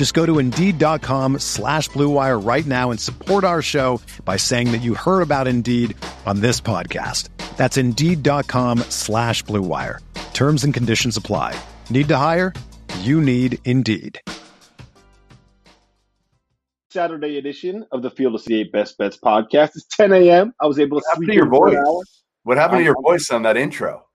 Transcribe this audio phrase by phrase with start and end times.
[0.00, 4.78] Just go to Indeed.com slash BlueWire right now and support our show by saying that
[4.78, 7.28] you heard about Indeed on this podcast.
[7.58, 9.98] That's Indeed.com slash BlueWire.
[10.32, 11.54] Terms and conditions apply.
[11.90, 12.54] Need to hire?
[13.00, 14.18] You need Indeed.
[16.88, 19.72] Saturday edition of the Field of 68 Best Bets podcast.
[19.74, 20.54] It's 10 a.m.
[20.62, 22.22] I was able to What happened sleep to your in for an voice?
[22.44, 24.06] What happened to your voice on that intro?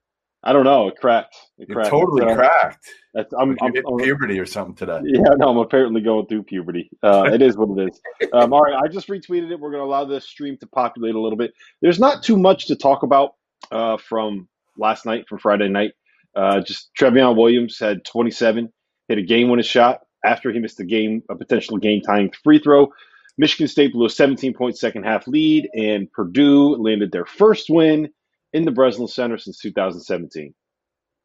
[0.42, 0.88] I don't know.
[0.88, 1.36] It cracked.
[1.58, 1.90] It It cracked.
[1.90, 2.90] totally uh, cracked.
[3.14, 5.00] That's, I'm, Like I'm, I'm- puberty or something today.
[5.04, 6.90] yeah, no, I'm apparently going through puberty.
[7.02, 8.00] Uh, it is what it is.
[8.32, 9.58] Um, all right, I just retweeted it.
[9.58, 11.54] We're going to allow this stream to populate a little bit.
[11.80, 13.34] There's not too much to talk about
[13.70, 15.92] uh, from last night, from Friday night.
[16.34, 18.70] Uh, just Trevion Williams had 27,
[19.08, 22.58] hit a game winning shot after he missed a game, a potential game tying free
[22.58, 22.92] throw.
[23.38, 28.08] Michigan State blew a 17 point second half lead, and Purdue landed their first win
[28.52, 30.54] in the Breslin Center since 2017.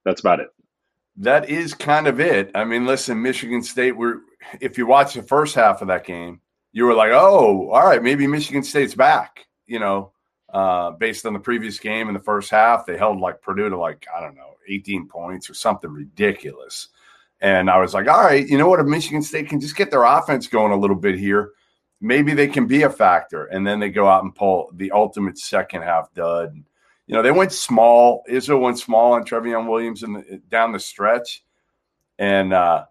[0.04, 0.50] That's about it.
[1.18, 2.52] That is kind of it.
[2.56, 3.96] I mean, listen, Michigan State.
[3.96, 4.22] Were
[4.60, 8.02] if you watch the first half of that game, you were like, "Oh, all right,
[8.02, 10.14] maybe Michigan State's back." You know,
[10.54, 13.78] uh, based on the previous game in the first half, they held like Purdue to
[13.78, 16.90] like I don't know, 18 points or something ridiculous.
[17.42, 18.80] And I was like, "All right, you know what?
[18.80, 21.52] If Michigan State can just get their offense going a little bit here,
[22.00, 25.38] maybe they can be a factor." And then they go out and pull the ultimate
[25.38, 26.64] second half dud.
[27.12, 28.24] You know, they went small.
[28.30, 31.44] Israel went small on Trevion Williams in the, down the stretch,
[32.18, 32.86] and uh,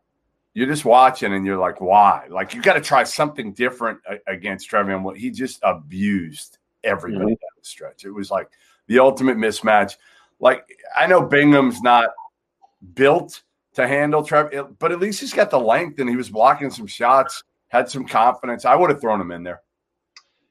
[0.52, 4.70] you're just watching, and you're like, "Why?" Like you got to try something different against
[4.70, 5.16] Trevion.
[5.16, 7.40] He just abused everybody Mhm.
[7.40, 8.04] down the stretch.
[8.04, 8.50] It was like
[8.88, 9.96] the ultimate mismatch.
[10.38, 12.10] Like I know Bingham's not
[12.92, 13.42] built
[13.72, 16.86] to handle Trev, but at least he's got the length, and he was blocking some
[16.86, 18.66] shots, had some confidence.
[18.66, 19.62] I would have thrown him in there.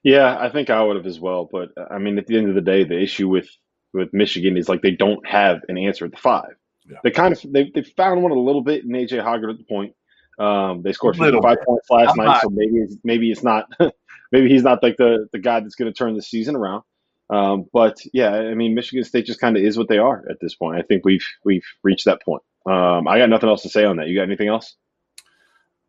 [0.10, 1.48] Yeah, I think I would have as well.
[1.52, 3.48] But I mean, at the end of the day, the issue with
[3.94, 6.56] with Michigan is like they don't have an answer at the five.
[6.90, 6.98] Yeah.
[7.04, 9.66] They kind of they they found one a little bit in AJ Hoggard at the
[9.66, 9.94] point.
[10.40, 11.66] Um, they scored A little 55 bit.
[11.68, 13.66] points last I'm night, not- so maybe it's, maybe it's not
[14.32, 16.84] maybe he's not like the the guy that's going to turn the season around.
[17.30, 20.38] Um, but yeah, I mean, Michigan State just kind of is what they are at
[20.42, 20.80] this point.
[20.80, 22.42] I think we've we've reached that point.
[22.66, 24.08] Um, I got nothing else to say on that.
[24.08, 24.76] You got anything else?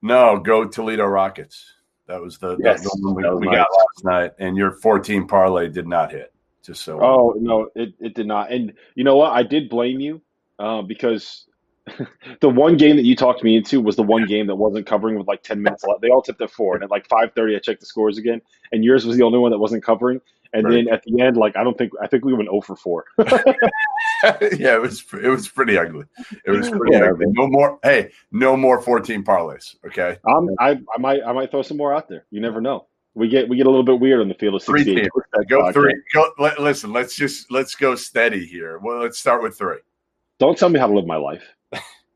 [0.02, 1.64] No, go Toledo Rockets.
[2.10, 5.68] That was the, Yes, the one we, we got last night, and your 14 parlay
[5.68, 6.34] did not hit.
[6.60, 7.00] Just so.
[7.00, 8.50] Oh no, it, it did not.
[8.50, 9.32] And you know what?
[9.32, 10.20] I did blame you
[10.58, 11.46] uh, because
[12.40, 15.16] the one game that you talked me into was the one game that wasn't covering
[15.18, 16.00] with like ten minutes left.
[16.02, 18.40] They all tipped at four, and at like five thirty, I checked the scores again,
[18.72, 20.20] and yours was the only one that wasn't covering.
[20.52, 20.84] And Right.
[20.84, 23.04] then at the end, like I don't think I think we went zero for four.
[24.58, 26.04] yeah, it was it was pretty ugly.
[26.44, 27.12] It was pretty Whatever.
[27.14, 27.26] ugly.
[27.30, 27.78] No more.
[27.82, 29.76] Hey, no more 14 parlays.
[29.86, 32.26] Okay, I'm, I I might I might throw some more out there.
[32.30, 32.86] You never know.
[33.14, 35.08] We get we get a little bit weird on the field of three sixty teams.
[35.40, 35.48] eight.
[35.48, 35.94] Go three.
[36.14, 36.30] Go.
[36.38, 38.78] Let, listen, let's just let's go steady here.
[38.78, 39.78] Well, let's start with three.
[40.38, 41.42] Don't tell me how to live my life.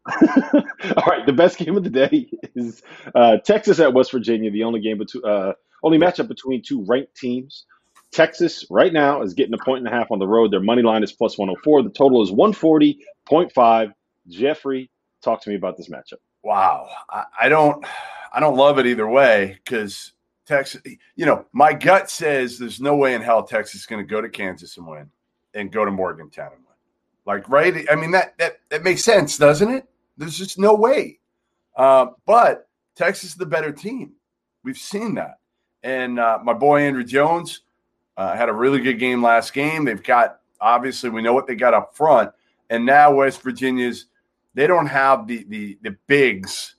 [0.23, 2.83] All right, the best game of the day is
[3.15, 4.51] uh, Texas at West Virginia.
[4.51, 7.65] The only game between, uh, only matchup between two ranked teams.
[8.13, 10.53] Texas right now is getting a point and a half on the road.
[10.53, 11.83] Their money line is plus 104.
[11.83, 13.93] The total is 140.5.
[14.29, 14.91] Jeffrey,
[15.23, 16.21] talk to me about this matchup.
[16.43, 17.85] Wow, I, I don't
[18.33, 20.13] I don't love it either way because
[20.47, 20.83] Texas.
[21.17, 24.21] You know, my gut says there's no way in hell Texas is going to go
[24.21, 25.11] to Kansas and win,
[25.55, 26.75] and go to Morgantown and win.
[27.27, 27.87] Like, right?
[27.91, 29.87] I mean that that that makes sense, doesn't it?
[30.17, 31.19] There's just no way.
[31.77, 34.13] Uh, but Texas is the better team.
[34.63, 35.39] We've seen that.
[35.83, 37.61] And uh, my boy Andrew Jones
[38.17, 39.85] uh, had a really good game last game.
[39.85, 42.31] They've got obviously we know what they got up front,
[42.71, 44.07] and now West Virginia's
[44.55, 46.77] they don't have the the the bigs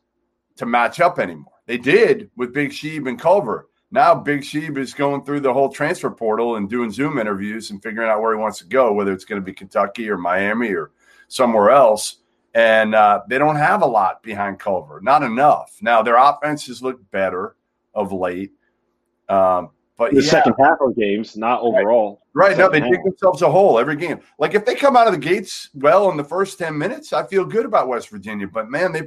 [0.55, 1.53] to match up anymore.
[1.67, 3.69] They did with Big Sheeb and Culver.
[3.91, 7.81] Now Big Sheeb is going through the whole transfer portal and doing Zoom interviews and
[7.83, 10.73] figuring out where he wants to go, whether it's going to be Kentucky or Miami
[10.73, 10.91] or
[11.27, 12.17] somewhere else.
[12.55, 15.77] And uh, they don't have a lot behind Culver, not enough.
[15.81, 17.57] Now their offenses look better
[17.93, 18.53] of late,
[19.27, 20.29] um, but the yeah.
[20.29, 22.21] second half of games, not overall.
[22.33, 22.57] Right.
[22.57, 24.19] No, they dig themselves a hole every game.
[24.39, 27.25] Like if they come out of the gates well in the first 10 minutes, I
[27.25, 28.47] feel good about West Virginia.
[28.47, 29.03] But man, they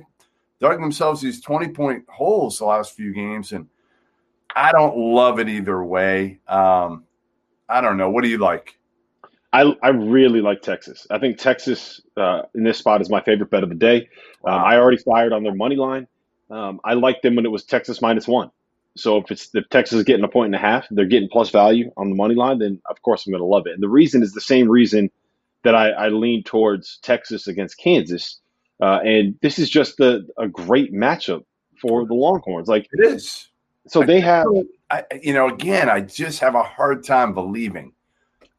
[0.60, 3.52] dug themselves these 20 point holes the last few games.
[3.52, 3.66] And
[4.56, 6.40] I don't love it either way.
[6.48, 7.04] Um,
[7.68, 8.08] I don't know.
[8.08, 8.77] What do you like?
[9.52, 11.06] I, I really like Texas.
[11.10, 14.08] I think Texas uh, in this spot is my favorite bet of the day.
[14.44, 14.64] Um, Wow.
[14.64, 16.06] I already fired on their money line.
[16.50, 18.50] Um, I liked them when it was Texas minus one.
[18.96, 21.50] So if it's if Texas is getting a point and a half, they're getting plus
[21.50, 23.74] value on the money line, then of course I'm going to love it.
[23.74, 25.10] And the reason is the same reason
[25.64, 28.40] that I, I lean towards Texas against Kansas.
[28.80, 31.44] Uh, and this is just a, a great matchup
[31.80, 32.68] for the Longhorns.
[32.68, 33.48] Like It is.
[33.86, 34.46] so they have
[34.90, 37.92] I, you know, again, I just have a hard time believing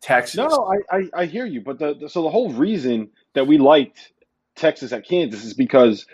[0.01, 0.36] Texas.
[0.38, 3.48] No, no, I, I, I hear you, but the, the so the whole reason that
[3.48, 4.12] we liked
[4.56, 6.06] Texas at Kansas is because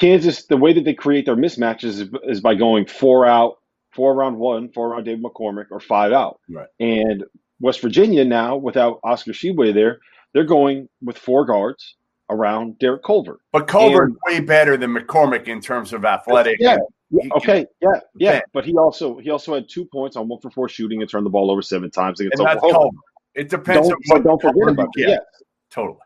[0.00, 3.58] Kansas, the way that they create their mismatches is, is by going four out,
[3.92, 6.40] four round one, four round David McCormack, or five out.
[6.48, 6.68] Right.
[6.78, 7.24] And
[7.60, 9.98] West Virginia now, without Oscar Tshiebwe there,
[10.32, 11.96] they're going with four guards
[12.30, 13.40] around Derek Culver.
[13.52, 16.58] But Culver's And- way better than McCormack in terms of athletic.
[16.60, 16.76] Yeah.
[17.10, 17.88] He can- Okay, yeah,
[18.18, 18.42] yeah, Okay.
[18.52, 21.24] but he also he also had two points on one for four shooting and turned
[21.24, 22.90] the ball over seven times against And that's Oklahoma.
[23.38, 25.08] It depends Don't, what don't forget about get.
[25.08, 25.18] Yeah,
[25.70, 25.98] Totally.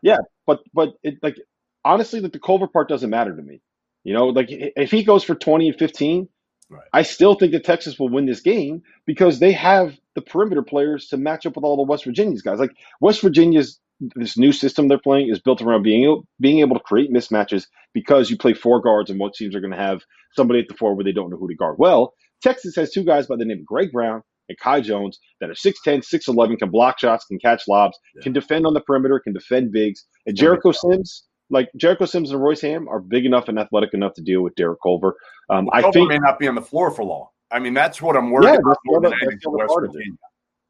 [0.45, 1.35] but but it like
[1.83, 3.61] honestly like the Culver part doesn't matter to me.
[4.03, 6.27] You know, like if he goes for 20 and 15,
[6.69, 6.81] Right.
[6.91, 11.07] I still think that Texas will win this game because they have the perimeter players
[11.09, 12.57] to match up with all the West Virginia's guys.
[12.59, 13.79] Like West Virginia's
[14.15, 17.67] this new system they're playing is built around being able, being able to create mismatches
[17.93, 20.01] because you play four guards and what teams are going to have
[20.35, 21.75] somebody at the four where they don't know who to guard.
[21.77, 25.49] Well, Texas has two guys by the name of Greg Brown and Kai Jones that
[25.49, 28.23] are 6'10, 6'11, can block shots, can catch lobs, Yeah.
[28.23, 30.05] can defend on the perimeter, can defend bigs.
[30.25, 30.35] And.
[30.35, 34.21] Jericho Sims, like Jericho Sims and Royce Hamm, are big enough and athletic enough to
[34.21, 35.15] deal with Derek Culver.
[35.49, 37.27] Um, I Culver think may not be on the floor for long.
[37.51, 39.57] I mean, that's what I'm worried Yeah, about more than other- that's for the other
[39.57, 39.93] West part of it.
[39.93, 40.17] Virginia.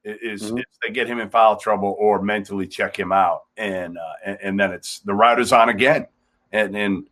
[0.05, 0.59] Is Mhm.
[0.59, 4.37] if they get him in foul trouble or mentally check him out, and uh, and,
[4.41, 6.07] and then it's the route is on again,
[6.51, 7.07] and and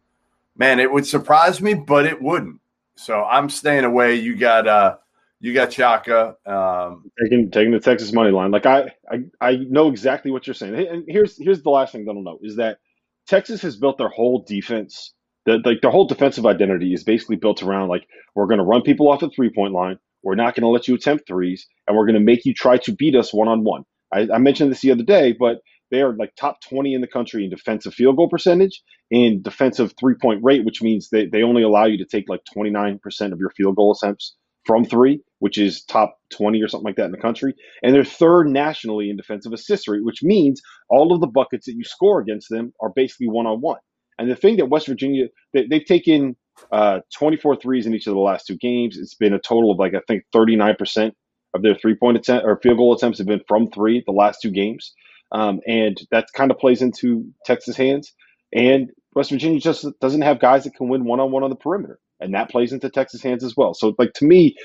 [0.57, 2.59] man, it would surprise me, but it wouldn't.
[2.95, 4.15] So I'm staying away.
[4.15, 4.97] You got uh,
[5.41, 6.35] you got Chaka.
[6.47, 8.51] Um, taking taking the Texas money line.
[8.51, 10.75] Like I, I I know exactly what you're saying.
[10.75, 12.79] And here's here's the last thing that I'll know is that
[13.27, 15.13] Texas has built their whole defense.
[15.47, 18.83] That like their whole defensive identity is basically built around like we're going to run
[18.83, 19.99] people off the three point line.
[20.23, 22.77] We're not going to let you attempt threes, and we're going to make you try
[22.79, 23.83] to beat us one on one.
[24.13, 25.59] I I mentioned this the other day, but
[25.91, 29.93] they are like top 20 in the country in defensive field goal percentage and defensive
[29.99, 32.99] three point rate, which means they, they only allow you to take like 29%
[33.33, 34.35] of your field goal attempts
[34.65, 37.53] from three, which is top 20 or something like that in the country.
[37.83, 41.75] And they're third nationally in defensive assist rate, which means all of the buckets that
[41.75, 43.79] you score against them are basically one on one.
[44.19, 46.35] And the thing that West Virginia, they, they've taken
[46.71, 48.97] uh, 24 threes in each of the last two games.
[48.97, 51.11] It's been a total of like, I think 39%
[51.53, 54.39] of their three point attempt or field goal attempts have been from three the last
[54.41, 54.93] two games.
[55.31, 58.13] Um, and that kind of plays into Texas' hands.
[58.53, 61.55] And West Virginia just doesn't have guys that can win one on one on the
[61.55, 61.99] perimeter.
[62.21, 63.73] And that plays into Texas' hands as well.
[63.73, 64.55] So, like, to me,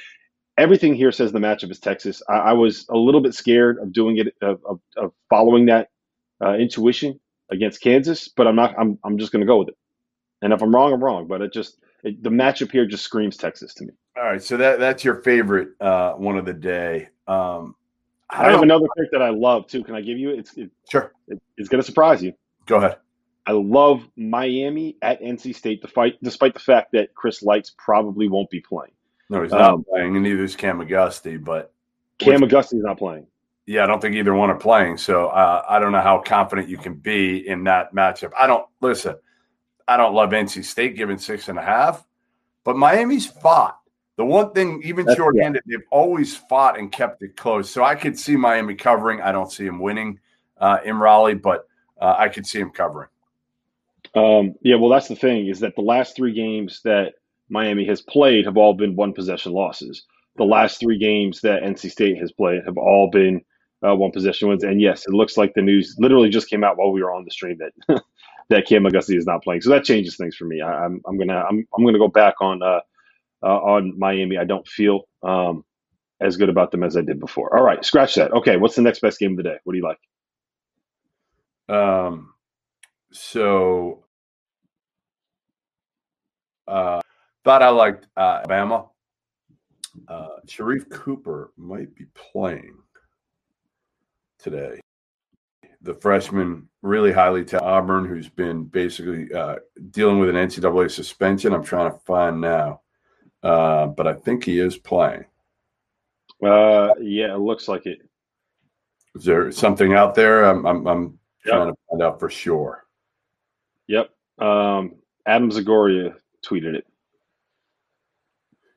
[0.58, 2.22] everything here says the matchup is Texas.
[2.28, 5.88] I, I was a little bit scared of doing it, of, of, of following that
[6.44, 7.20] uh, intuition
[7.50, 9.76] against Kansas, but I'm not, I'm, I'm just going to go with it.
[10.42, 11.26] And if I'm wrong, I'm wrong.
[11.28, 13.92] But it just, it, the matchup here just screams Texas to me.
[14.16, 17.08] all right, so that that's your favorite uh, one of the day.
[17.28, 17.74] Um,
[18.30, 18.62] I I have know.
[18.62, 19.84] another pick that I love too.
[19.84, 20.40] Can I give you it?
[20.40, 22.32] It's, it, Sure, it, it's going to surprise you.
[22.66, 22.98] go ahead.
[23.46, 28.50] I love Miami at NC State, despite despite the fact that Chris Lykes probably won't
[28.50, 28.92] be playing.
[29.30, 31.42] No, he's not Um, playing, and neither is Cam McGusty.
[31.42, 31.72] But
[32.18, 33.26] Cam McGusty's not playing.
[33.66, 34.96] yeah, I don't think either one are playing.
[34.98, 38.32] So uh, I don't know how confident you can be in that matchup.
[38.38, 39.16] I don't listen.
[39.88, 42.04] I don't love NC State giving six and a half,
[42.64, 43.78] but Miami's fought.
[44.16, 47.70] The one thing, even That's- shorthanded, they've always fought and kept it close.
[47.70, 49.20] So I could see Miami covering.
[49.20, 50.18] I don't see him winning
[50.58, 51.68] uh, in Raleigh, but
[52.00, 53.08] uh, I could see him covering.
[54.14, 57.14] Um, yeah, well, that's the thing is that the last three games that
[57.48, 60.04] Miami has played have all been one possession losses.
[60.36, 63.42] The last three games that NC State has played have all been
[63.86, 64.64] uh, one possession wins.
[64.64, 67.24] And yes, it looks like the news literally just came out while we were on
[67.24, 68.02] the stream that
[68.50, 69.62] that Cam McGusty is not playing.
[69.62, 70.60] So that changes things for me.
[70.60, 72.80] I, I'm I'm gonna I'm I'm gonna go back on uh,
[73.42, 74.38] uh, on Miami.
[74.38, 75.64] I don't feel um,
[76.20, 77.56] as good about them as I did before.
[77.56, 78.32] All right, scratch that.
[78.32, 79.56] Okay, what's the next best game of the day?
[79.64, 79.98] What do you like?
[81.76, 82.34] Um,
[83.16, 84.04] so
[86.68, 87.00] uh,
[87.44, 88.86] thought I liked uh, Alabama.
[90.08, 92.76] Uh, Sharif Cooper might be playing
[94.38, 94.80] today.
[95.82, 99.56] The freshman, really highly to Auburn, who's been basically uh,
[99.90, 101.52] dealing with an NCAA suspension.
[101.54, 102.80] I'm trying to find now,
[103.42, 105.24] uh, but I think he is playing.
[106.44, 108.00] Uh, yeah, it looks like it.
[109.14, 110.44] Is there something out there?
[110.44, 111.54] I'm I'm, I'm Yep.
[111.54, 112.85] trying to find out for sure.
[113.88, 114.10] Yep.
[114.38, 116.14] Um, Adam Zagoria
[116.44, 116.86] tweeted it.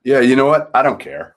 [0.04, 0.72] Yeah, you know what?
[0.74, 1.36] I don't care.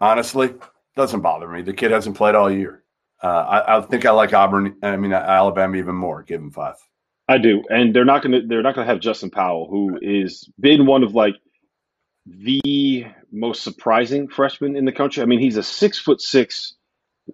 [0.00, 0.54] Honestly,
[0.96, 1.62] doesn't bother me.
[1.62, 2.82] The kid hasn't played all year.
[3.22, 4.76] Uh, I, I think I like Auburn.
[4.82, 6.22] I mean Alabama even more.
[6.22, 6.76] Give him five.
[7.28, 10.86] I do, and they're not gonna they're not gonna have Justin Powell, who is been
[10.86, 11.34] one of like
[12.26, 15.22] the most surprising freshmen in the country.
[15.22, 16.74] I mean, he's a six foot six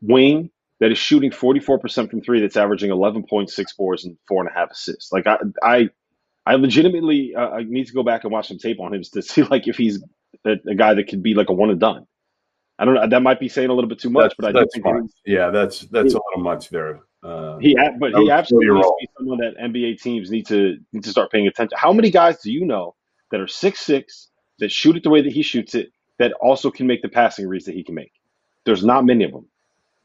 [0.01, 0.51] wing
[0.83, 2.41] that is shooting forty four percent from three.
[2.41, 5.13] That's averaging eleven point six boards and four and a half assists.
[5.13, 5.89] Like I I
[6.45, 9.23] I legitimately uh, I need to go back and watch some tape on him to
[9.23, 10.03] see like if he's
[10.45, 12.05] a, a guy that could be like a one and done.
[12.81, 13.09] I don't know.
[13.09, 15.09] That might be saying a little bit too much, That's, but I do think fine.
[15.25, 17.03] Yeah, that's that's a little much there.
[17.23, 21.05] Uh, he, but he absolutely needs to be someone that NBA teams need to need
[21.05, 21.79] to start paying attention.
[21.79, 22.97] How many guys do you know
[23.31, 26.73] that are six six that shoot it the way that he shoots it that also
[26.73, 28.11] can make the passing reads that he can make?
[28.65, 29.47] There's not many of them.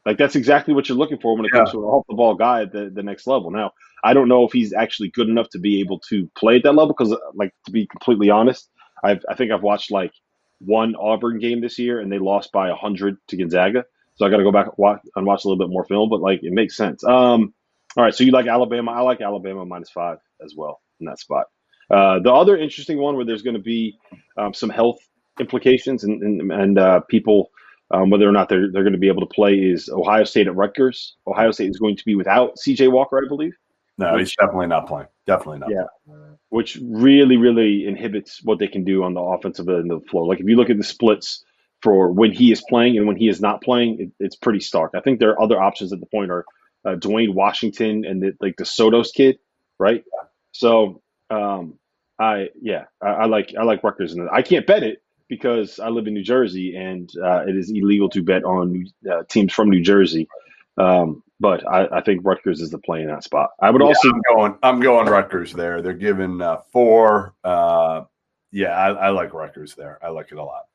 [0.08, 2.34] Like that's exactly what you're looking for when it comes to a off the ball
[2.34, 3.50] guy at the, the next level.
[3.50, 3.72] Now,
[4.02, 6.72] I don't know if he's actually good enough to be able to play at that
[6.72, 8.70] level because, like, to be completely honest,
[9.04, 10.12] I've, I think I've watched like
[10.60, 13.84] one Auburn game this year and they lost by 100 to Gonzaga.
[14.14, 16.08] So I got to go back and watch, and watch a little bit more film,
[16.08, 17.04] but like it makes sense.
[17.04, 17.52] Um,
[17.94, 18.92] all right, so you like Alabama?
[18.92, 21.48] I like Alabama minus five as well in that spot.
[21.90, 23.98] Uh, the other interesting one where there's going to be
[24.38, 25.00] um, some health
[25.38, 27.50] implications and and, and uh, people
[27.90, 30.46] um, whether or not they're they're going to be able to play is Ohio State
[30.46, 31.16] at Rutgers.
[31.26, 32.88] Ohio State is going to be without C.J.
[32.88, 33.54] Walker, I believe,
[33.98, 35.08] no, he's definitely not playing.
[35.26, 35.70] Definitely not.
[35.70, 36.14] Yeah.
[36.50, 40.26] which really really inhibits what they can do on the offensive end of the floor.
[40.26, 41.44] Like if you look at the splits
[41.82, 44.92] for when he is playing and when he is not playing, it, it's pretty stark.
[44.94, 46.44] I think there are other options at the point are
[46.84, 49.40] uh, Duane Washington and the, like the Sotos kid,
[49.78, 50.04] right?
[50.52, 51.78] So um,
[52.20, 55.88] I yeah I, I like I like Rutgers and I can't bet it because I
[55.88, 59.70] live in New Jersey and uh, it is illegal to bet on uh, teams from
[59.70, 60.28] New Jersey.
[60.76, 63.50] Um, but I, I think Rutgers is the play in that spot.
[63.60, 64.58] I would Yeah, also I'm going.
[64.62, 65.82] I'm going Rutgers there.
[65.82, 67.34] They're giving uh, four.
[67.44, 68.04] Uh,
[68.50, 69.98] yeah, I, I like Rutgers there.
[70.02, 70.66] I like it a lot.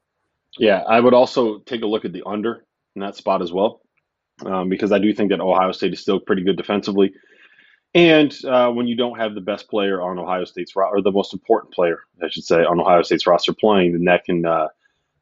[0.57, 2.63] Yeah, I would also take a look at the under
[2.95, 3.81] in that spot as well,
[4.45, 7.13] um, because I do think that Ohio State is still pretty good defensively.
[7.95, 11.11] And uh, when you don't have the best player on Ohio State's ro- or the
[11.11, 14.67] most important player, I should say, on Ohio State's roster playing, then that can uh,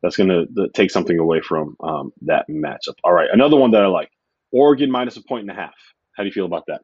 [0.01, 2.95] that's going to take something away from um, that matchup.
[3.03, 4.11] All right, another one that I like:
[4.51, 5.73] Oregon minus a point and a half.
[6.13, 6.81] How do you feel about that?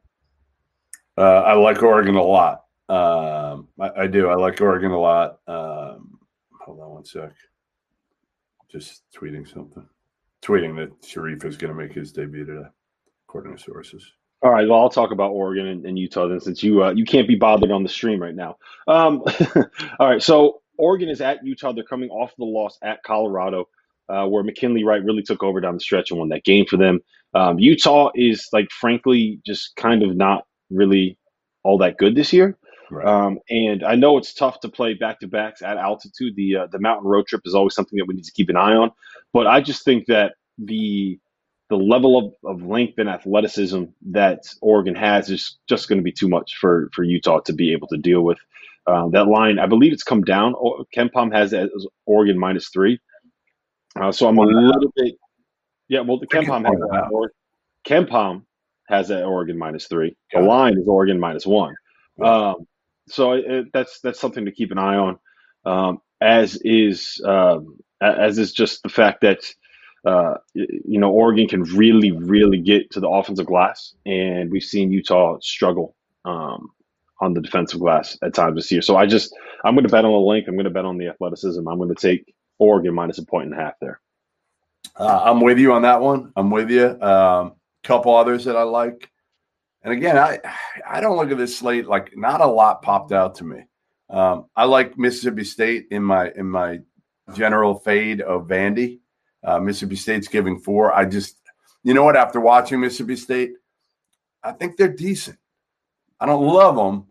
[1.16, 2.64] Uh, I like Oregon a lot.
[2.88, 4.28] Um, I, I do.
[4.28, 5.38] I like Oregon a lot.
[5.46, 6.18] Um,
[6.60, 7.32] hold on one sec.
[8.70, 9.86] Just tweeting something.
[10.42, 12.68] Tweeting that Sharif is going to make his debut today,
[13.26, 14.12] according to sources.
[14.42, 14.68] All right.
[14.68, 17.34] Well, I'll talk about Oregon and, and Utah then, since you uh, you can't be
[17.34, 18.56] bothered on the stream right now.
[18.86, 19.22] Um,
[19.98, 20.22] all right.
[20.22, 21.72] So Oregon is at Utah.
[21.72, 23.68] They're coming off the loss at Colorado,
[24.08, 26.76] uh, where McKinley Wright really took over down the stretch and won that game for
[26.76, 27.00] them.
[27.34, 31.18] Um, Utah is like, frankly, just kind of not really
[31.64, 32.56] all that good this year.
[32.90, 33.06] Right.
[33.06, 36.36] Um, and I know it's tough to play back to backs at altitude.
[36.36, 38.56] The uh, the mountain road trip is always something that we need to keep an
[38.56, 38.92] eye on.
[39.32, 41.18] But I just think that the
[41.68, 46.12] the level of, of length and athleticism that Oregon has is just going to be
[46.12, 48.38] too much for, for Utah to be able to deal with.
[48.86, 50.54] Uh, that line, I believe it's come down.
[50.96, 51.54] KenPom has
[52.06, 52.98] Oregon minus three.
[54.00, 55.16] Uh, so I'm a little bit,
[55.88, 56.00] yeah.
[56.00, 56.78] Well, the KenPom has
[57.86, 58.44] KenPom
[58.88, 60.16] has that Oregon minus three.
[60.32, 61.74] The line is Oregon minus one.
[62.22, 62.66] Um,
[63.08, 65.18] so it, that's that's something to keep an eye on.
[65.64, 69.40] Um, as is um, as is just the fact that
[70.04, 74.92] uh, you know Oregon can really really get to the offensive glass, and we've seen
[74.92, 76.70] Utah struggle um,
[77.20, 78.82] on the defensive glass at times this year.
[78.82, 80.48] So I just I'm going to bet on the length.
[80.48, 81.66] I'm going to bet on the athleticism.
[81.66, 84.00] I'm going to take Oregon minus a point and a half there.
[84.96, 86.32] Uh, I'm with you on that one.
[86.36, 87.00] I'm with you.
[87.00, 87.52] Um,
[87.84, 89.10] couple others that I like.
[89.82, 90.40] And again, I
[90.86, 93.64] I don't look at this slate like not a lot popped out to me.
[94.10, 96.80] Um, I like Mississippi State in my in my
[97.34, 99.00] general fade of Vandy.
[99.44, 100.92] Uh, Mississippi State's giving four.
[100.92, 101.36] I just,
[101.84, 102.16] you know what?
[102.16, 103.52] After watching Mississippi State,
[104.42, 105.38] I think they're decent.
[106.20, 107.06] I don't love them,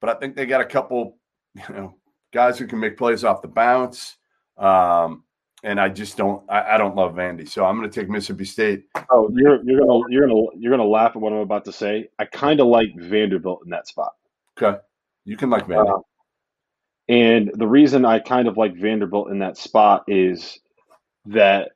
[0.00, 1.18] but I think they got a couple,
[1.54, 1.94] you know,
[2.32, 4.16] guys who can make plays off the bounce.
[4.58, 5.24] Um,
[5.62, 8.44] and I just don't, I, I don't love Vandy, so I'm going to take Mississippi
[8.44, 8.84] State.
[9.10, 12.10] Oh, you're you're gonna you're gonna you're gonna laugh at what I'm about to say.
[12.18, 14.12] I kind of like Vanderbilt in that spot.
[14.58, 14.78] Okay,
[15.24, 15.90] you can like Vandy.
[15.90, 16.02] Uh,
[17.08, 20.58] And the reason I kind of like Vanderbilt in that spot is
[21.26, 21.70] that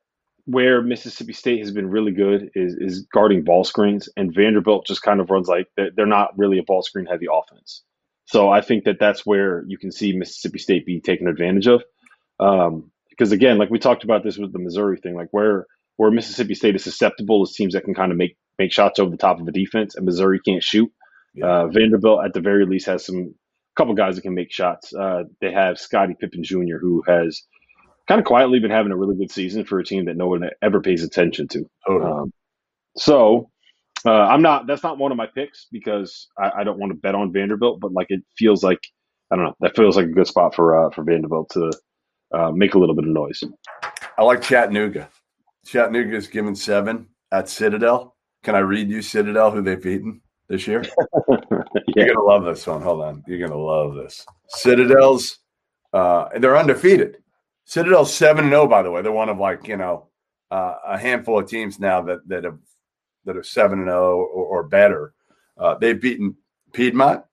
[0.45, 5.02] where Mississippi State has been really good is is guarding ball screens, and Vanderbilt just
[5.02, 7.83] kind of runs like they're, they're not really a ball screen heavy offense.
[8.25, 11.83] So I think that that's where you can see Mississippi State be taken advantage of.
[12.40, 16.11] Um, because again, like we talked about this with the Missouri thing, like where where
[16.11, 19.17] Mississippi State is susceptible is teams that can kind of make make shots over the
[19.17, 20.90] top of a defense, and Missouri can't shoot.
[21.35, 21.47] Yeah.
[21.47, 23.35] Uh, Vanderbilt, at the very least, has some
[23.76, 24.95] couple guys that can make shots.
[24.95, 27.43] Uh, they have Scottie Pippen Jr., who has
[28.08, 30.48] kind of quietly been having a really good season for a team that no one
[30.62, 31.68] ever pays attention to.
[31.86, 32.10] Totally.
[32.10, 32.32] Um,
[32.96, 33.50] so
[34.04, 34.66] uh, I'm not.
[34.66, 37.80] That's not one of my picks because I, I, don't want to bet on Vanderbilt,
[37.80, 38.80] but like it feels like
[39.30, 39.54] I don't know.
[39.60, 41.70] That feels like a good spot for uh, for Vanderbilt to
[42.32, 43.42] uh, make a little bit of noise.
[44.16, 45.08] I like Chattanooga.
[45.66, 48.16] Chattanooga is given seven at Citadel.
[48.42, 50.84] Can I read you Citadel who they've beaten this year?
[51.28, 51.58] yeah.
[51.88, 52.82] You're gonna love this one.
[52.82, 54.24] Hold on, you're gonna love this.
[54.48, 55.40] Citadel's
[55.92, 57.18] uh, they're undefeated.
[57.68, 58.62] Citadel's seven and zero.
[58.62, 60.08] Oh, by the way, they're one of like you know
[60.50, 62.58] uh, a handful of teams now that that have
[63.26, 65.12] that are seven and zero oh or, better.
[65.58, 66.34] Uh, they've beaten
[66.72, 67.25] Piedmont,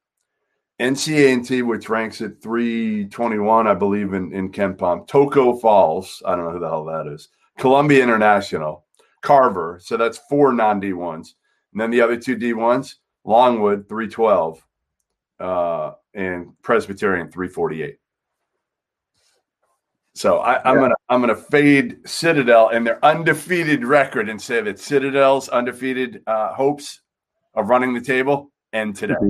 [0.82, 6.52] NCA&T, which ranks at 321, I believe, in, in KenPom, Toccoa Falls, I don't know
[6.52, 8.84] who the hell that is, Columbia International,
[9.22, 11.36] Carver, so that's four non D1s.
[11.72, 14.66] And then the other two D1s, Longwood, 312,
[15.40, 18.00] uh, and Presbyterian, 348.
[20.16, 20.82] So I, am yeah.
[20.82, 26.54] gonna I'm gonna fade Citadel and their undefeated record and say that Citadel's undefeated uh,
[26.54, 27.02] hopes
[27.54, 29.16] of running the table end today.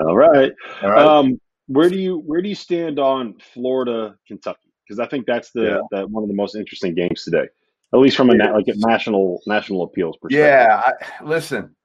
[0.00, 0.52] All right.
[0.82, 1.06] All right.
[1.06, 4.72] Um, where do you where do you stand on Florida Kentucky?
[4.84, 5.80] Because I think that's the, yeah.
[6.00, 7.46] the, one of the most interesting games today,
[7.94, 10.46] at least from a na- like a national national appeals perspective.
[10.46, 11.76] Yeah, I, listen,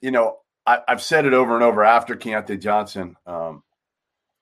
[0.00, 3.14] you know I, have said it over and over after Keyontae Johnson.
[3.24, 3.62] Um,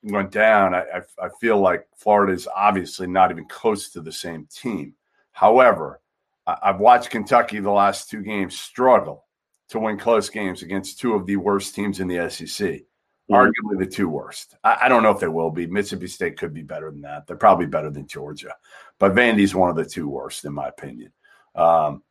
[0.03, 4.11] went down, I, I, I feel like Florida is obviously not even close to the
[4.11, 4.93] same team.
[5.31, 6.01] However,
[6.45, 9.25] I, I've watched Kentucky the last two games struggle
[9.69, 13.33] to win close games against two of the worst teams in the SEC, mm-hmm.
[13.33, 14.55] arguably the two worst.
[14.63, 15.67] I, I, don't know if they will be.
[15.67, 17.27] Mississippi State could be better than that.
[17.27, 18.55] They're probably better than Georgia,
[18.99, 21.11] but Vandy's one of the two worst, in my opinion.
[21.55, 22.03] Um,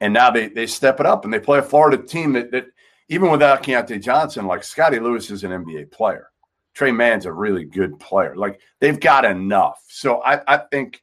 [0.00, 2.66] and now they they step it up and they play a Florida team that, that
[3.08, 6.30] even without Keyontae Johnson, like Scottie Lewis is an NBA player.
[6.76, 8.36] Tre Mann's a really good player.
[8.36, 9.82] Like they've got enough.
[9.88, 11.02] So I, I think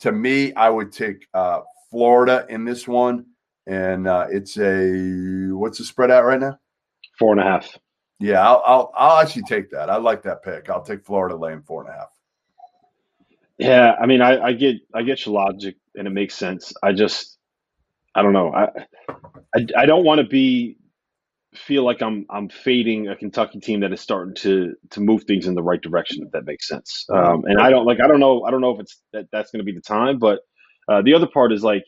[0.00, 3.26] to me, I would take uh, Florida in this one.
[3.68, 6.58] And uh, it's a what's the spread out right now?
[7.16, 7.78] Four and a half.
[8.18, 9.88] Yeah, I'll, I'll, I'll actually take that.
[9.88, 10.68] I like that pick.
[10.68, 12.08] I'll take Florida laying four and a half.
[13.58, 16.72] Yeah, I mean, I, I get I get your logic and it makes sense.
[16.82, 17.38] I just
[18.16, 18.52] I don't know.
[18.52, 18.64] I
[19.54, 20.78] I, I don't want to be
[21.54, 25.46] feel like I'm I'm fading a Kentucky team that is starting to to move things
[25.46, 26.24] in the right direction.
[26.24, 27.06] If that makes sense.
[27.12, 29.50] Um, and I don't like I don't know I don't know if it's that that's
[29.50, 30.40] going to be the time, but
[30.88, 31.84] uh, the other part is like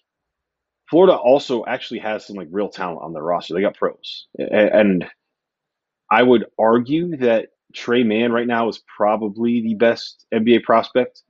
[0.90, 3.54] Florida also actually has some like real talent on their roster.
[3.54, 5.06] They got pros, and
[6.10, 11.22] I would argue that Tre Mann right now is probably the best NBA prospect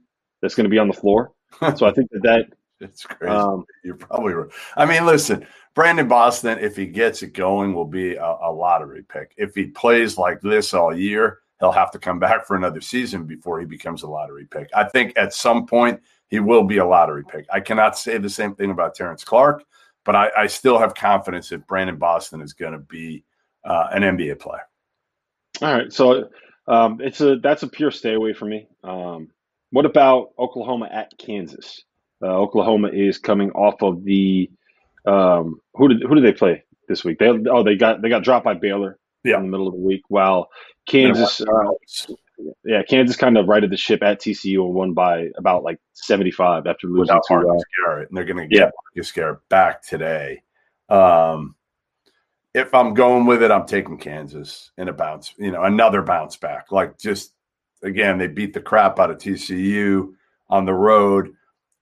[0.42, 1.32] that's going to be on the floor.
[1.76, 2.46] So I think that that
[2.80, 3.32] it's crazy.
[3.32, 4.50] Um, You're probably right.
[4.76, 9.02] I mean, listen, Brandon Boston, if he gets it going, will be a, a, lottery
[9.02, 9.34] pick.
[9.36, 13.24] If he plays like this all year, he'll have to come back for another season
[13.24, 14.68] before he becomes a lottery pick.
[14.74, 17.46] I think at some point he will be a lottery pick.
[17.52, 19.64] I cannot say the same thing about Terrence Clarke,
[20.04, 23.24] but I, I still have confidence that Brandon Boston is going to be
[23.64, 24.68] uh, an NBA player.
[25.60, 26.28] All right, so
[26.66, 28.68] um, it's a that's a pure stay away for me.
[28.82, 29.28] Um,
[29.70, 31.82] what about Oklahoma at Kansas?
[32.22, 34.50] Uh, Oklahoma is coming off of the
[35.06, 37.18] um, who did who did they play this week?
[37.18, 39.36] They oh they got they got dropped by Baylor yeah.
[39.36, 40.02] in the middle of the week.
[40.08, 40.48] While
[40.86, 45.62] Kansas, uh, yeah, Kansas kind of righted the ship at TCU and won by about
[45.62, 48.58] like seventy five after losing Without to Marcus uh, Garrett, and they're going to get
[48.58, 48.70] yeah.
[48.94, 50.42] Marcus Garrett back today.
[50.88, 51.54] Um,
[52.54, 56.36] if I'm going with it, I'm taking Kansas in a bounce, you know, another bounce
[56.36, 56.70] back.
[56.70, 57.32] Like just
[57.82, 60.12] again, they beat the crap out of TCU
[60.48, 61.34] on the road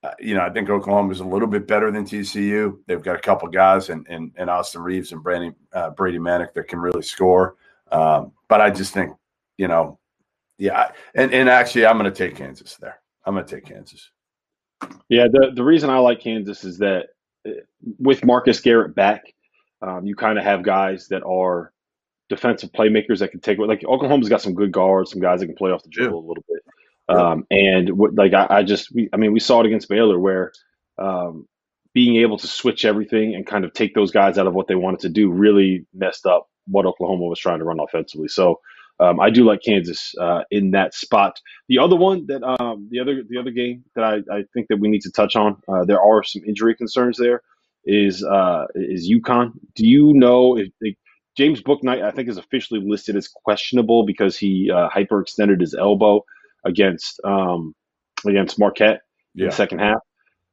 [0.02, 2.78] uh, you know, I think Oklahoma is a little bit better than TCU.
[2.86, 6.54] They've got a couple guys and and, and Austin Reaves and Brady uh, Brady Manek
[6.54, 7.56] that can really score.
[7.90, 9.14] Um, but I just think,
[9.58, 9.98] you know,
[10.58, 13.00] yeah, and and actually, I'm going to take Kansas there.
[13.24, 14.10] I'm going to take Kansas.
[15.08, 17.06] Yeah, the the reason I like Kansas is that
[17.46, 17.50] uh,
[17.98, 19.34] with Marcus Garrett back,
[19.82, 21.72] um, you kind of have guys that are
[22.28, 25.54] defensive playmakers that can take like Oklahoma's got some good guards, some guys that can
[25.54, 26.26] play off the dribble yeah.
[26.26, 26.62] a little bit.
[27.08, 30.52] Um, and like I, I just, we, I mean, we saw it against Baylor where
[30.98, 31.46] um,
[31.94, 34.74] being able to switch everything and kind of take those guys out of what they
[34.74, 38.28] wanted to do really messed up what Oklahoma was trying to run offensively.
[38.28, 38.60] So
[39.00, 41.40] um, I do like Kansas uh, in that spot.
[41.68, 44.78] The other one that um, the other the other game that I, I think that
[44.78, 47.42] we need to touch on, uh, there are some injury concerns there.
[47.84, 49.52] Is uh, is UConn?
[49.74, 50.94] Do you know if, if
[51.36, 56.24] James Bouknight I think is officially listed as questionable because he uh, hyperextended his elbow
[56.64, 57.74] against um,
[58.26, 59.00] against Marquette.
[59.34, 59.98] in the second half.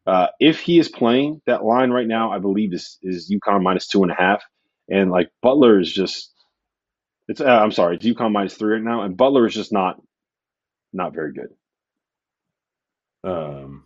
[0.08, 3.88] Uh, if he is playing, that line right now, I believe is is UConn minus
[3.88, 4.43] two and a half,
[4.89, 6.34] and like Butler is just,
[7.28, 10.02] it's uh, I'm sorry, it's UConn minus three right now, and Butler is just not,
[10.93, 11.50] not very good.
[13.24, 13.84] Um,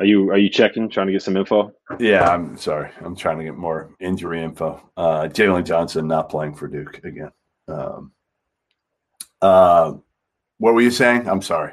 [0.00, 1.72] Are you are you checking, trying to get some info?
[2.00, 2.90] yeah, I'm sorry.
[3.00, 4.80] I'm trying to get more injury info.
[4.96, 7.30] Uh, Jalen Johnson not playing for Duke again.
[7.68, 8.10] Um,
[9.40, 9.92] uh,
[10.58, 11.28] what were you saying?
[11.28, 11.72] I'm sorry.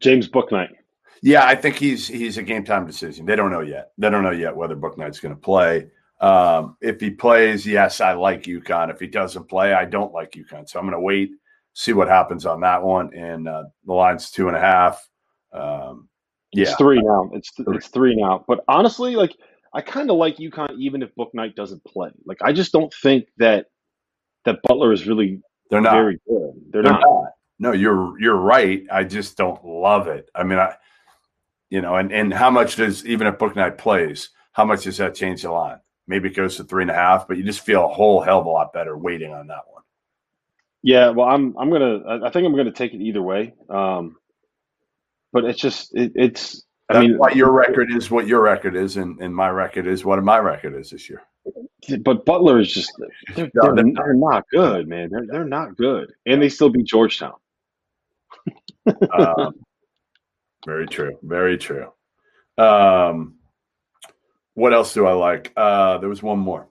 [0.00, 0.70] James Bouknight.
[1.22, 3.24] Yeah, I think he's he's a game time decision.
[3.26, 3.92] They don't know yet.
[3.98, 5.88] They don't know yet whether Bouknight's going to play.
[6.20, 8.90] Um, if he plays, yes, I like UConn.
[8.90, 10.68] If he doesn't play, I don't like UConn.
[10.68, 11.30] So I'm going to wait,
[11.74, 13.12] see what happens on that one.
[13.14, 15.06] And uh, the line's two and a half.
[15.52, 16.08] Um,
[16.52, 17.30] It's three now.
[17.34, 17.76] It's Three.
[17.76, 18.44] it's three now.
[18.46, 19.34] But honestly, like
[19.74, 22.10] I kind of like UConn even if Bouknight doesn't play.
[22.24, 23.66] Like I just don't think that
[24.44, 25.94] that Butler is really they're not.
[25.94, 26.52] very good.
[26.70, 27.00] They're, They're not.
[27.00, 27.32] not.
[27.58, 28.84] No, you're you're right.
[28.90, 30.28] I just don't love it.
[30.34, 30.76] I mean, I,
[31.70, 35.14] you know, and and how much does even if Bouknight plays, how much does that
[35.14, 35.78] change the line?
[36.06, 38.40] Maybe it goes to three and a half, but you just feel a whole hell
[38.40, 39.82] of a lot better waiting on that one.
[40.82, 42.24] Yeah, well, I'm I'm gonna.
[42.24, 43.54] I- think I'm gonna take it either way.
[43.68, 44.16] Um,
[45.32, 46.62] but it's just it, it's.
[46.88, 49.88] I That's mean, why your record is what your record is, and, and my record
[49.88, 51.22] is what my record is this year.
[52.04, 52.92] but Butler is just
[53.34, 55.08] they're, they're they're not good, man.
[55.10, 57.34] They're they're not good, and they still beat Georgetown.
[59.12, 59.54] Um,
[60.66, 61.18] very true.
[61.22, 61.92] Very true.
[62.58, 63.36] Um,
[64.54, 65.52] what else do I like?
[65.56, 66.68] Uh, there was one more.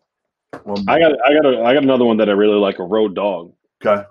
[0.64, 0.96] One more.
[0.96, 2.80] I got I got a, I got another one that I really like.
[2.80, 3.54] A road dog.
[3.86, 4.04] okay.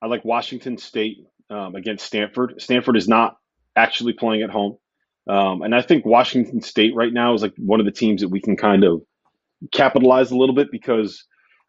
[0.00, 1.18] I like Washington State
[1.50, 2.60] um, against Stanford.
[2.60, 3.36] Stanford is not
[3.76, 4.78] actually playing at home,
[5.28, 8.28] um, and I think Washington State right now is like one of the teams that
[8.28, 9.02] we can kind of
[9.72, 11.24] capitalize a little bit because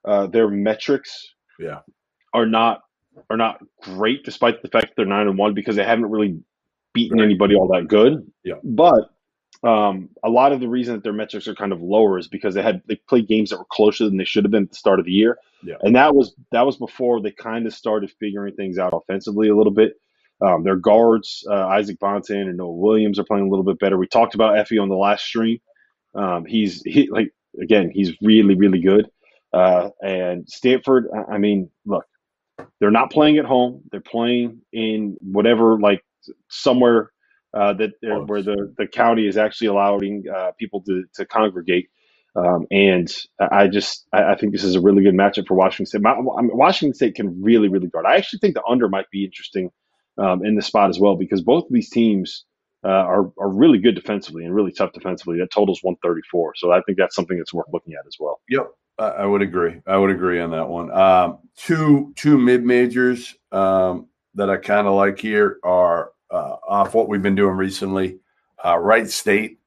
[0.05, 1.79] uh, their metrics Yeah.
[2.33, 2.81] are not
[3.29, 6.39] are not great, despite the fact that they're nine and one because they haven't really
[6.93, 7.25] beaten Right.
[7.25, 8.25] anybody all that good.
[8.43, 8.55] Yeah.
[8.63, 9.09] but.
[9.63, 12.53] Um, a lot of the reason that their metrics are kind of lower is because
[12.53, 14.75] they had they played games that were closer than they should have been at the
[14.75, 15.37] start of the year.
[15.63, 15.75] Yeah.
[15.83, 19.55] And that was that was before they kind of started figuring things out offensively a
[19.55, 19.93] little bit.
[20.41, 23.97] Um, their guards, uh, Isaac Bonton and Noah Williams, are playing a little bit better.
[23.97, 25.59] We talked about Efe on the last stream.
[26.13, 29.09] Um, he's he like again, he's really really good.
[29.53, 32.03] Uh, and Stanford, I- I mean, look,
[32.83, 33.81] they're not playing at home.
[33.91, 36.03] They're playing in whatever like
[36.49, 37.13] somewhere
[37.53, 41.87] uh, that uh, where the, the county is actually allowing uh, people to, to congregate.
[42.35, 45.85] Um, and I just I, I think this is a really good matchup for Washington
[45.85, 46.01] State.
[46.01, 48.05] My, I mean, Washington State can really really guard.
[48.05, 49.71] I actually think the under might be interesting
[50.17, 52.43] um, in the spot as well because both of these teams
[52.85, 55.37] uh, are are really good defensively and really tough defensively.
[55.39, 58.41] That totals 134, so I think that's something that's worth looking at as well.
[58.49, 59.81] Yep, I, would agree.
[59.87, 60.91] I would agree on that one.
[60.91, 66.93] Um, two two mid majors um, that I kind of like here are uh, off
[66.93, 68.19] what we've been doing recently.
[68.63, 69.59] Uh, Wright State,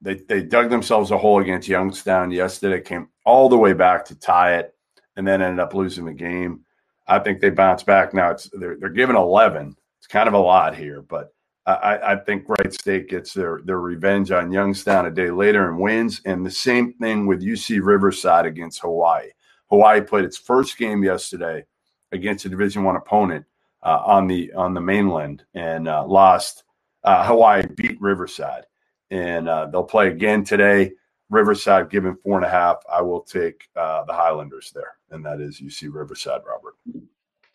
[0.00, 2.80] they they dug themselves a hole against Youngstown yesterday.
[2.80, 4.74] Came all the way back to tie it,
[5.16, 6.60] and then ended up losing the game.
[7.06, 8.14] I think they bounced back.
[8.14, 9.76] Now it's they're they're given eleven.
[9.98, 11.32] It's kind of a lot here, but
[11.66, 15.78] I, I think Wright State gets their their revenge on Youngstown a day later and
[15.78, 16.20] wins.
[16.24, 19.28] And the same thing with UC Riverside against Hawaii.
[19.70, 21.64] Hawaii played its first game yesterday
[22.10, 23.46] against a Division One opponent
[23.82, 26.64] uh, on the on the mainland and uh, lost.
[27.04, 28.64] Uh, Hawaii beat Riverside,
[29.10, 30.92] and uh, they'll play again today.
[31.30, 32.76] Riverside given four and a half.
[32.92, 36.74] I will take uh, the Highlanders there, and that is UC Riverside, Robert.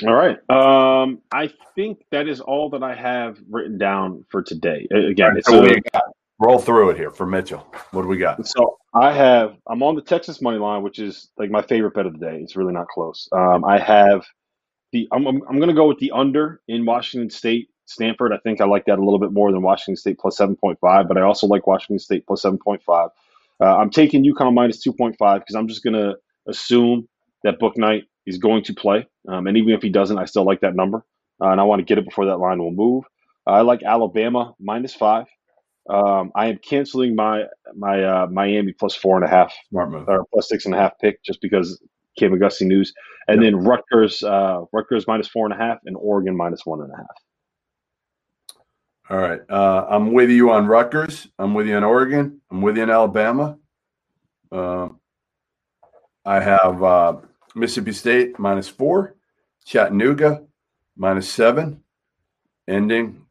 [0.06, 0.38] All right.
[0.50, 4.88] Um, I think that is all that I have written down for today.
[4.92, 6.04] Again, it's so a- what do you got?
[6.40, 7.66] Roll through it here for Mitchell.
[7.92, 8.46] What do we got?
[8.46, 12.06] So I have I'm on the Texas money line, which is like my favorite bet
[12.06, 12.38] of the day.
[12.44, 13.28] It's really not close.
[13.32, 14.24] Um, I have
[14.92, 18.34] the I'm I'm, I'm going to go with the under in Washington State Stanford.
[18.34, 21.18] I think I like that a little bit more than Washington State plus 7.5, but
[21.18, 23.10] I also like Washington State plus 7.5.
[23.60, 26.16] Uh, I'm taking UConn minus 2.5 because I'm just going to
[26.48, 27.08] assume
[27.44, 30.62] that Bouknight is going to play, um, and even if he doesn't, I still like
[30.62, 31.06] that number,
[31.42, 33.06] uh, and I want to get it before that line will move.
[33.46, 35.26] I like Alabama minus five.
[35.90, 39.54] Um, I am canceling my my uh, Miami plus four and a half
[40.08, 41.82] or plus six and a half pick just because
[42.20, 42.94] Cam McGusty news,
[43.28, 46.92] and then Rutgers uh, Rutgers minus four and a half and Oregon minus one and
[46.92, 47.06] a half.
[49.10, 49.40] All right.
[49.50, 51.28] Uh, I'm with you on Rutgers.
[51.40, 52.42] I'm with you on Oregon.
[52.52, 53.58] I'm with you on Alabama.
[54.52, 55.00] Um,
[56.26, 57.18] I have uh,
[57.56, 59.16] Mississippi State minus four,
[59.72, 60.44] Chattanooga
[60.96, 61.82] minus seven,
[62.70, 63.22] ending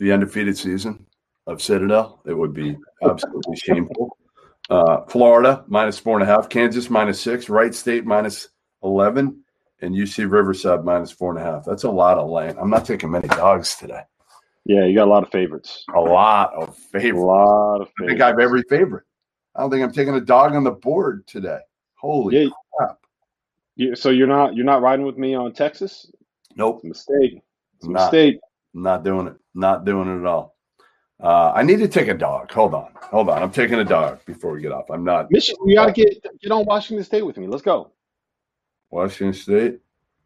[0.00, 1.04] the undefeated season
[1.46, 2.22] of Citadel.
[2.24, 4.16] It would be absolutely shameful.
[4.70, 8.48] Uh, Florida minus four and a half, Kansas minus six, Wright State minus
[8.82, 9.38] 11,
[9.82, 11.64] and UC Riverside minus four and a half.
[11.66, 12.56] That's a lot of land.
[12.58, 14.00] I'm not taking many dogs today.
[14.64, 15.84] Yeah, you got a lot of favorites.
[15.94, 17.22] A lot of A favorites.
[17.22, 19.04] lot of I think I have every favorite.
[19.54, 21.60] I don't think I'm taking a dog on the board today.
[21.96, 22.48] Holy Yeah.
[22.76, 22.98] crap.
[23.76, 26.10] You, so you're not you're not riding with me on Texas?
[26.56, 26.76] Nope.
[26.76, 27.42] It's a mistake.
[27.76, 28.12] It's a Not.
[28.12, 28.40] mistake.
[28.74, 29.36] Not doing it.
[29.54, 30.56] Not doing it at all.
[31.22, 32.52] Uh, I need to take a dog.
[32.52, 32.90] Hold on.
[33.10, 33.42] Hold on.
[33.42, 34.90] I'm taking a dog before we get off.
[34.90, 37.46] I'm not Michigan, you gotta get get on Washington State with me.
[37.48, 37.92] Let's go.
[38.90, 39.80] Washington State.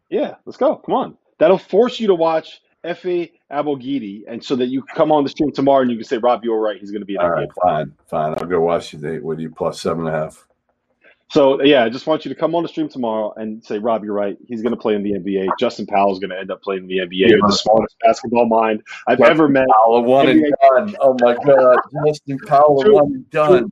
[0.09, 0.77] Yeah, let's go.
[0.77, 1.17] Come on.
[1.39, 5.51] That'll force you to watch Efe Abogidi, and so that you come on the stream
[5.51, 6.79] tomorrow and you can say, Rob, you're right.
[6.79, 8.35] He's going to be All right, fine, fine.
[8.37, 10.47] I'll go Washington State with you plus seven and a half.
[11.31, 14.03] So yeah, I just want you to come on the stream tomorrow and say, Rob,
[14.03, 14.35] you're right.
[14.47, 15.47] He's going to play in the NBA.
[15.57, 17.29] Justin Powell is going to end up playing in the NBA.
[17.29, 17.37] Yeah.
[17.47, 19.67] The smartest basketball mind I've Justin ever met.
[19.73, 20.95] Powell, one and done.
[20.99, 23.71] Oh my God, Justin Powell, Two- one and done.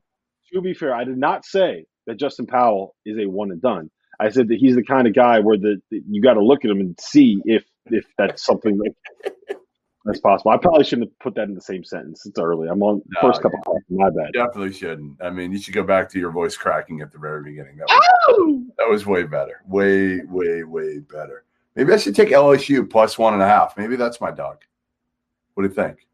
[0.54, 3.90] To be fair, I did not say that Justin Powell is a one and done.
[4.18, 6.64] I said that he's the kind of guy where the, the- you got to look
[6.64, 8.94] at him and see if if that's something like
[10.04, 10.50] that's possible.
[10.52, 12.24] I probably shouldn't have put that in the same sentence.
[12.26, 12.68] It's early.
[12.68, 13.80] I'm on No, first cup of coffee.
[13.90, 14.32] My bad.
[14.32, 15.22] Definitely shouldn't.
[15.22, 17.76] I mean, you should go back to your voice cracking at the very beginning.
[17.76, 19.62] That was, that was way better.
[19.66, 21.44] Way, way, way better.
[21.76, 23.76] Maybe I should take LSU plus one and a half.
[23.76, 24.58] Maybe that's my dog.
[25.54, 26.06] What do you think?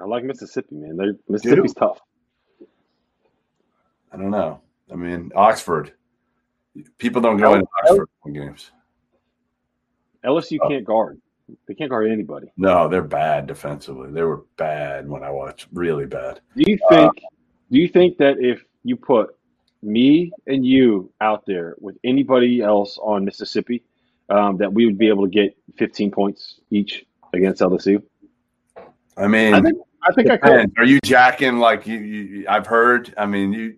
[0.00, 0.96] I like Mississippi, man.
[0.96, 2.00] They're, Mississippi's tough.
[4.12, 4.60] I don't know.
[4.92, 5.92] I mean, Oxford.
[6.98, 8.70] People don't go into Oxford for games.
[10.24, 10.68] LSU Oh.
[10.68, 11.20] can't guard.
[11.66, 12.52] They can't guard anybody.
[12.56, 14.10] No, they're bad defensively.
[14.10, 15.68] They were bad when I watched.
[15.72, 16.40] Really bad.
[16.56, 17.12] Do you think?
[17.70, 19.36] do you think that if you put
[19.82, 23.84] me and you out there with anybody else on Mississippi,
[24.30, 27.04] um, that we would be able to get 15 points each
[27.34, 28.02] against LSU?
[29.16, 30.72] I mean, I think I think I could.
[30.78, 32.46] Are you jacking like you, you?
[32.48, 33.12] I've heard.
[33.16, 33.76] I mean, you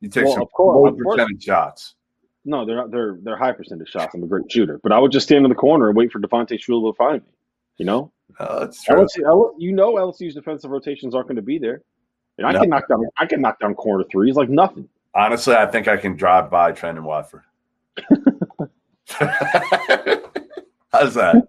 [0.00, 1.16] you take Well, some of course, low of course.
[1.16, 1.94] percentage shots.
[2.48, 4.14] No, they're not, they're they're high percentage shots.
[4.14, 6.20] I'm a great shooter, but I would just stand in the corner and wait for
[6.20, 7.28] Devontae Shuler to find me.
[7.76, 8.96] You know, Oh, that's true.
[8.96, 11.82] LSU, L- you know LSU's defensive rotations aren't going to be there,
[12.38, 12.60] and I No.
[12.60, 14.88] can knock down I can knock down corner threes like nothing.
[15.14, 17.42] Honestly, I think I can drive by Trendon Watford.
[20.92, 21.48] How's that?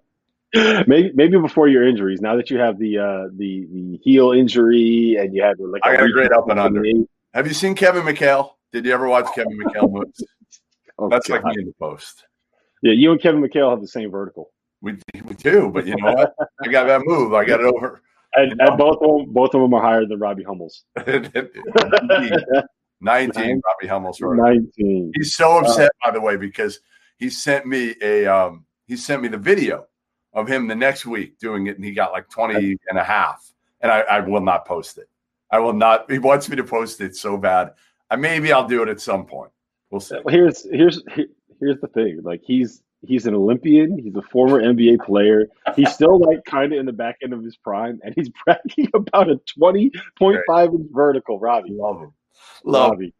[0.87, 2.21] maybe maybe before your injuries.
[2.21, 5.95] Now that you have the uh, the the heel injury and you have like I
[5.97, 6.83] got a great up and under.
[7.33, 8.51] Have you seen Kevin McHale?
[8.71, 10.23] Did you ever watch Kevin McHale moves?
[10.99, 12.25] Oh, That's like me in the post.
[12.81, 12.93] yeah.
[12.93, 16.33] You and Kevin McHale have the same vertical, We, we do, but you know what?
[16.63, 17.33] I got that move.
[17.33, 18.01] I got it over.
[18.35, 18.65] and, You know?
[18.67, 20.83] and both of them both of them are higher than Robbie Hummel's.
[23.01, 24.19] 19, Robbie Hummel's.
[24.21, 24.37] wrote.
[24.37, 25.11] Nineteen.
[25.15, 26.79] He's so upset, by the way, because
[27.17, 29.85] he sent me a um, he sent me the video
[30.33, 33.51] of him the next week doing it, and he got like 20 and a half.
[33.81, 35.07] And I, I will not post it.
[35.51, 36.09] I will not.
[36.11, 37.73] He wants me to post it so bad.
[38.09, 39.51] I maybe I'll do it at some point.
[39.89, 40.15] We'll see.
[40.23, 41.27] Well, here's here's here-
[41.59, 42.21] here's the thing.
[42.23, 43.97] Like he's he's an Olympian.
[43.97, 45.47] He's a former NBA player.
[45.75, 48.89] He's still like kind of in the back end of his prime, and he's bragging
[48.93, 51.39] about a twenty point five inch vertical.
[51.39, 52.13] Robbie, Love him.
[52.63, 52.91] Love.
[52.91, 53.13] Robbie,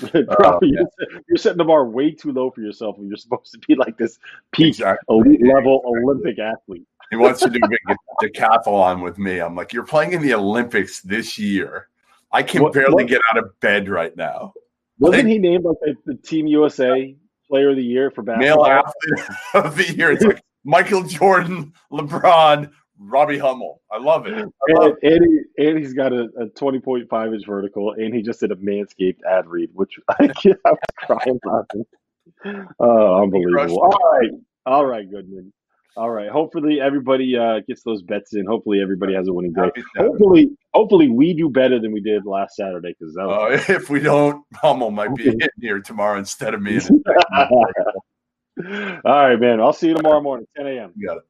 [0.14, 2.96] Robbie, oh, you're, you're setting the bar way too low for yourself.
[2.98, 4.18] When you're supposed to be like this
[4.52, 5.16] peak Exactly.
[5.18, 6.86] elite level Olympic athlete.
[7.10, 7.60] He wants to do
[8.22, 9.40] decathlon with me.
[9.40, 11.88] I'm like, you're playing in the Olympics this year.
[12.30, 14.54] I can What- barely what- get out of bed right now.
[15.02, 17.14] Wasn't he named like the, the Team USA
[17.48, 18.64] Player of the Year for basketball?
[18.64, 20.12] Male athlete of the year.
[20.12, 23.82] It's like Michael Jordan, LeBron, Robbie Hummel.
[23.90, 24.34] I love it.
[24.34, 28.22] I love And, and, he, and he's got a, a 20.5 inch vertical, and he
[28.22, 30.30] just did a Manscaped ad read, which I,
[30.64, 31.84] I was crying laughing.
[32.78, 33.80] Oh, unbelievable.
[33.80, 34.30] All right.
[34.66, 35.52] All right, Goodman.
[35.94, 36.30] All right.
[36.30, 38.46] Hopefully, everybody uh, gets those bets in.
[38.46, 39.70] Hopefully, everybody has a winning day.
[39.96, 43.68] Hopefully, hopefully we do better than we did last Saturday because that was.
[43.68, 46.80] Uh, if we don't, Hummel might be in here tomorrow instead of me.
[48.64, 49.60] All right, man.
[49.60, 50.92] I'll see you tomorrow morning, 10 a.m.
[50.96, 51.24] You got it.